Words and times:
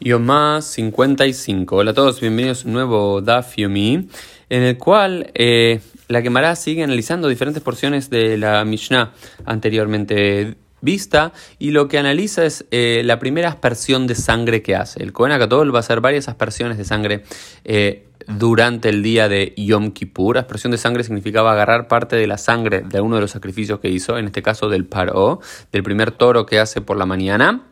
Yomá 0.00 0.60
55. 0.60 1.74
Hola 1.74 1.92
a 1.92 1.94
todos, 1.94 2.20
bienvenidos 2.20 2.64
a 2.64 2.68
un 2.68 2.74
nuevo 2.74 3.22
Daf 3.22 3.56
Yomi, 3.56 4.08
en 4.50 4.62
el 4.62 4.76
cual 4.76 5.30
eh, 5.34 5.80
la 6.08 6.20
Gemara 6.20 6.54
sigue 6.54 6.84
analizando 6.84 7.28
diferentes 7.28 7.62
porciones 7.62 8.10
de 8.10 8.36
la 8.36 8.62
Mishnah 8.66 9.12
anteriormente 9.46 10.56
vista 10.82 11.32
y 11.58 11.70
lo 11.70 11.88
que 11.88 11.98
analiza 11.98 12.44
es 12.44 12.66
eh, 12.70 13.00
la 13.06 13.18
primera 13.18 13.48
aspersión 13.48 14.06
de 14.06 14.14
sangre 14.14 14.60
que 14.60 14.76
hace. 14.76 15.02
El 15.02 15.14
Kohen 15.14 15.32
Akatol 15.32 15.74
va 15.74 15.78
a 15.78 15.80
hacer 15.80 16.02
varias 16.02 16.28
aspersiones 16.28 16.76
de 16.76 16.84
sangre 16.84 17.24
eh, 17.64 18.06
durante 18.28 18.90
el 18.90 19.02
día 19.02 19.30
de 19.30 19.54
Yom 19.56 19.92
Kippur. 19.92 20.36
Aspersión 20.36 20.72
de 20.72 20.78
sangre 20.78 21.04
significaba 21.04 21.52
agarrar 21.52 21.88
parte 21.88 22.16
de 22.16 22.26
la 22.26 22.36
sangre 22.36 22.82
de 22.82 23.00
uno 23.00 23.14
de 23.14 23.22
los 23.22 23.30
sacrificios 23.30 23.80
que 23.80 23.88
hizo, 23.88 24.18
en 24.18 24.26
este 24.26 24.42
caso 24.42 24.68
del 24.68 24.84
Paro, 24.84 25.40
del 25.72 25.82
primer 25.82 26.10
toro 26.10 26.44
que 26.44 26.58
hace 26.58 26.82
por 26.82 26.98
la 26.98 27.06
mañana 27.06 27.62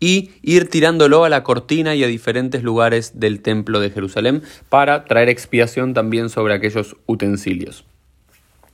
y 0.00 0.30
ir 0.42 0.68
tirándolo 0.68 1.24
a 1.24 1.28
la 1.28 1.42
cortina 1.42 1.94
y 1.94 2.04
a 2.04 2.06
diferentes 2.06 2.62
lugares 2.62 3.18
del 3.20 3.40
templo 3.40 3.80
de 3.80 3.90
Jerusalén 3.90 4.42
para 4.68 5.04
traer 5.04 5.28
expiación 5.28 5.94
también 5.94 6.28
sobre 6.28 6.54
aquellos 6.54 6.96
utensilios. 7.06 7.84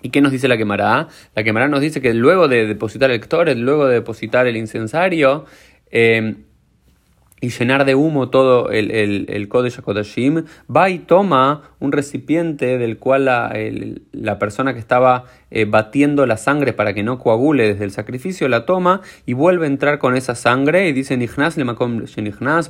¿Y 0.02 0.10
qué 0.10 0.20
nos 0.20 0.32
dice 0.32 0.48
la 0.48 0.58
quemará? 0.58 1.08
La 1.34 1.44
quemará 1.44 1.66
nos 1.68 1.80
dice 1.80 2.02
que 2.02 2.12
luego 2.12 2.46
de 2.46 2.66
depositar 2.66 3.10
el 3.10 3.20
ktoret, 3.20 3.56
luego 3.56 3.86
de 3.86 3.94
depositar 3.94 4.46
el 4.46 4.56
incensario, 4.56 5.46
eh, 5.90 6.34
y 7.44 7.50
llenar 7.50 7.84
de 7.84 7.94
humo 7.94 8.30
todo 8.30 8.70
el, 8.70 8.90
el, 8.90 9.26
el 9.28 9.48
Kodesh 9.48 9.78
va 10.74 10.88
y 10.88 10.98
toma 10.98 11.60
un 11.78 11.92
recipiente 11.92 12.78
del 12.78 12.96
cual 12.96 13.26
la, 13.26 14.38
persona 14.38 14.72
que 14.72 14.80
estaba 14.80 15.26
eh, 15.50 15.66
batiendo 15.66 16.24
la 16.24 16.38
sangre 16.38 16.72
para 16.72 16.94
que 16.94 17.02
no 17.02 17.18
coagule 17.18 17.68
desde 17.68 17.84
el 17.84 17.90
sacrificio 17.90 18.48
la 18.48 18.64
toma 18.64 19.02
y 19.26 19.34
vuelve 19.34 19.66
a 19.66 19.68
entrar 19.68 19.98
con 19.98 20.16
esa 20.16 20.34
sangre 20.34 20.88
y 20.88 20.94
dice 20.94 21.18
Nichnas 21.18 21.58
le 21.58 21.64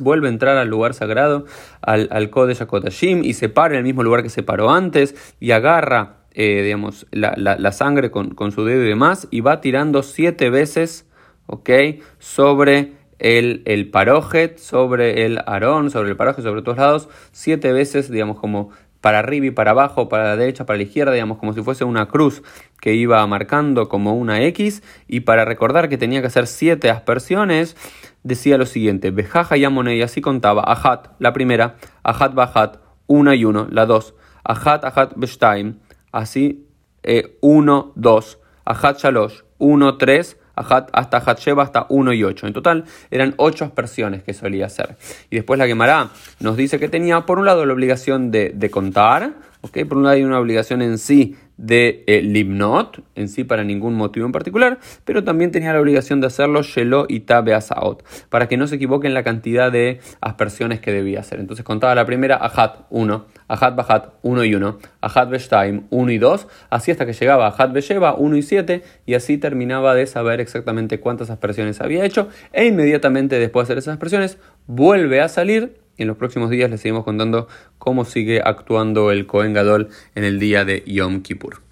vuelve 0.01 0.27
a 0.27 0.31
entrar 0.31 0.57
al 0.57 0.69
lugar 0.69 0.95
sagrado, 0.95 1.45
al, 1.81 2.09
al 2.11 2.31
Kodesh 2.31 2.67
y 3.01 3.33
se 3.35 3.49
para 3.49 3.75
en 3.75 3.79
el 3.79 3.85
mismo 3.85 4.03
lugar 4.03 4.25
que 4.25 4.29
se 4.29 4.43
paró 4.43 4.71
antes 4.73 5.15
y 5.39 5.53
agarra 5.53 6.17
eh, 6.33 6.63
digamos, 6.65 7.07
la, 7.13 7.35
la, 7.37 7.71
sangre 7.71 8.11
con, 8.11 8.35
con, 8.35 8.51
su 8.51 8.65
dedo 8.65 8.83
y 8.83 8.89
demás 8.89 9.29
y 9.31 9.41
va 9.41 9.61
tirando 9.61 10.03
siete 10.03 10.51
veces 10.51 11.07
¿ok? 11.47 11.71
sobre 12.19 13.04
el, 13.19 13.63
el 13.67 13.91
parojet 13.91 14.59
sobre 14.59 15.27
el 15.27 15.41
arón, 15.47 15.91
sobre 15.91 16.11
el 16.11 16.17
parojet, 16.17 16.45
sobre 16.45 16.63
todos 16.63 16.79
lados, 16.79 17.09
siete 17.33 17.73
veces, 17.73 18.11
digamos, 18.11 18.39
como 18.39 18.71
para 19.05 19.19
arriba 19.19 19.45
y 19.45 19.51
para 19.51 19.73
abajo, 19.73 20.09
para 20.09 20.25
la 20.25 20.37
derecha, 20.39 20.65
para 20.65 20.79
la 20.79 20.85
izquierda, 20.85 21.13
digamos, 21.13 21.37
como 21.37 21.53
si 21.53 21.63
fuese 21.63 21.85
una 21.85 22.07
cruz 22.09 22.43
que 22.81 22.95
iba 22.95 23.27
marcando 23.27 23.87
como 23.87 24.15
una 24.15 24.43
X, 24.45 24.83
y 25.07 25.21
para 25.21 25.45
recordar 25.45 25.91
que 25.91 25.99
tenía 25.99 26.23
que 26.23 26.29
hacer 26.29 26.47
siete 26.47 26.89
aspersiones, 26.89 27.77
decía 28.23 28.57
lo 28.57 28.65
siguiente, 28.65 29.11
Bejaja 29.11 29.59
y 29.59 29.65
Amone, 29.67 29.95
y 29.95 30.01
así 30.01 30.23
contaba, 30.23 30.65
Ajat, 30.67 31.09
la 31.19 31.35
primera, 31.35 31.77
Ajat 32.03 32.33
Bajat, 32.33 32.79
una 33.07 33.35
y 33.35 33.45
uno, 33.45 33.69
la 33.71 33.85
dos, 33.85 34.15
Ajat 34.43 34.87
Ajat 34.87 35.13
Beshtaim, 35.17 35.81
así, 36.11 36.67
eh, 37.03 37.37
uno, 37.43 37.93
dos, 37.97 38.39
Ajat 38.65 39.01
Shalosh, 39.01 39.43
uno, 39.59 39.99
tres, 39.99 40.39
hasta 40.57 41.19
Hatsheba 41.19 41.63
hasta 41.63 41.87
1 41.89 42.13
y 42.13 42.25
8. 42.25 42.47
En 42.47 42.53
total 42.53 42.85
eran 43.11 43.35
8 43.37 43.65
aspersiones 43.65 44.23
que 44.23 44.35
solía 44.35 44.67
hacer. 44.67 44.97
Y 45.31 45.37
después 45.37 45.59
la 45.59 45.67
Gemara 45.67 46.11
nos 46.41 46.57
dice 46.57 46.79
que 46.79 46.89
tenía 46.89 47.21
por 47.23 47.39
un 47.39 47.47
lado 47.47 47.65
la 47.67 47.73
obligación 47.73 48.31
de, 48.31 48.51
de 48.55 48.71
contar, 48.71 49.35
¿okay? 49.65 49.85
por 49.85 49.97
un 49.99 50.05
lado 50.05 50.17
hay 50.17 50.25
una 50.25 50.39
obligación 50.39 50.83
en 50.83 50.99
sí 50.99 51.37
de 51.57 52.05
eh, 52.07 52.21
Libnot, 52.21 53.03
en 53.15 53.29
sí 53.29 53.45
para 53.45 53.65
ningún 53.65 53.95
motivo 53.95 54.27
en 54.27 54.33
particular, 54.33 54.79
pero 55.05 55.25
también 55.25 55.53
tenía 55.53 55.73
la 55.73 55.81
obligación 55.81 56.21
de 56.21 56.27
hacerlo 56.27 56.63
Shelo 56.63 57.07
y 57.09 57.21
Tabe 57.21 57.55
Asaot, 57.55 58.05
para 58.29 58.49
que 58.49 58.57
no 58.57 58.67
se 58.67 58.75
equivoque 58.75 59.07
en 59.07 59.15
la 59.15 59.23
cantidad 59.23 59.71
de 59.71 60.01
aspersiones 60.21 60.81
que 60.81 60.93
debía 60.93 61.21
hacer. 61.21 61.41
Entonces 61.41 61.65
contaba 61.65 61.95
la 61.95 62.05
primera 62.05 62.37
Ahat 62.37 62.87
1, 62.91 63.27
Ahat 63.49 63.77
Bahat 63.77 64.15
1 64.23 64.45
y 64.45 64.55
1, 64.55 64.79
Ahat 65.01 65.31
Beshtaim 65.31 65.85
1 65.91 66.13
y 66.13 66.19
2, 66.19 66.49
así 66.71 66.91
hasta 66.91 67.07
que 67.07 67.13
llegaba 67.13 67.47
Ahat 67.47 67.73
Besheba 67.73 68.15
1 68.15 68.37
y 68.37 68.43
7, 68.43 68.83
y 69.07 69.15
así 69.15 69.39
terminaba 69.39 69.95
de 69.95 70.07
saber 70.07 70.41
exactamente 70.41 71.01
cuántas 71.01 71.31
aspersiones 71.31 71.81
había 71.81 72.05
hecho, 72.05 72.29
e 72.53 72.67
inmediatamente 72.67 73.39
después 73.39 73.69
de 73.69 73.73
hacer 73.73 73.79
esas 73.79 73.93
aspersiones 73.93 74.39
vuelve 74.67 75.21
a 75.21 75.29
salir 75.29 75.84
en 75.99 76.09
los 76.09 76.17
próximos 76.17 76.51
días 76.51 76.71
les 76.71 76.81
seguimos 76.81 77.05
contando 77.05 77.49
cómo 77.79 78.05
sigue 78.05 78.41
actuando 78.45 79.11
el 79.11 79.27
Cohen 79.27 79.53
Gadol 79.53 79.89
en 80.15 80.25
el 80.25 80.39
día 80.39 80.65
de 80.65 80.83
Yom 80.87 81.23
Kippur. 81.23 81.63